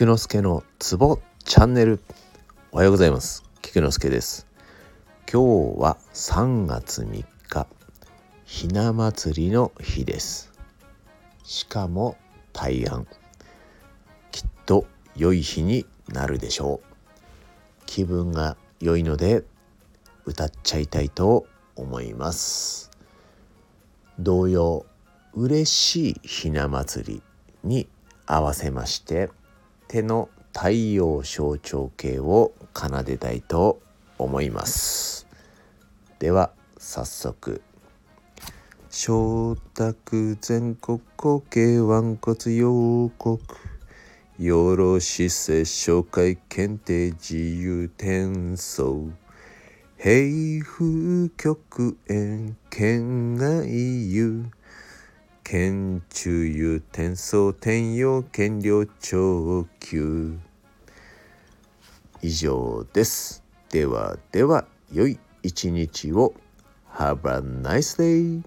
[0.00, 2.00] 菊之助のツボチャンネル。
[2.72, 3.44] おはようございます。
[3.60, 4.46] 菊之助です。
[5.30, 7.66] 今日は3月3日
[8.46, 10.54] ひな祭りの日です。
[11.44, 12.16] しかも
[12.54, 13.06] 大安。
[14.32, 14.86] きっと
[15.16, 16.94] 良い日になるでしょう。
[17.84, 19.44] 気分が良いので
[20.24, 21.44] 歌っちゃいたいと
[21.76, 22.90] 思います。
[24.18, 24.86] 同様
[25.34, 27.22] 嬉しいひな祭り
[27.64, 27.86] に
[28.24, 29.28] 合わせまして
[29.90, 33.82] 手の太陽象徴形を奏でたいと
[34.18, 35.26] 思います。
[36.20, 37.60] では早速。
[38.88, 43.40] 承諾全国後継腕骨陽国。
[44.38, 49.10] よろしせ紹介検定自由転送。
[49.98, 53.66] 平風極縁県外
[54.12, 54.44] 遊。
[55.50, 60.38] 県中遊転送転用権料長級。
[62.22, 63.42] 以上です。
[63.68, 66.34] ではでは良い一日を。
[66.94, 68.44] Have a nice day